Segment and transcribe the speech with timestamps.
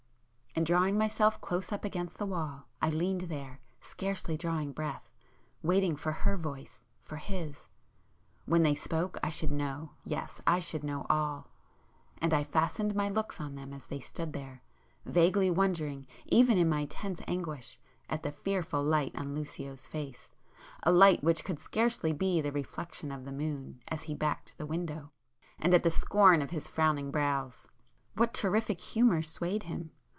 [0.53, 5.09] And, drawing myself close up against the wall, I leaned there, scarcely drawing breath,
[5.63, 11.05] waiting for her voice,—for his;—when they spoke I should know,——yes, [p 360] I should know
[11.09, 11.47] all!
[12.17, 16.83] And I fastened my looks on them as they stood there,—vaguely wondering even in my
[16.83, 17.79] tense anguish,
[18.09, 23.23] at the fearful light on Lucio's face,—a light which could scarcely be the reflection of
[23.23, 27.69] the moon, as he backed the window,—and at the scorn of his frowning brows.
[28.17, 29.91] What terrific humour swayed him?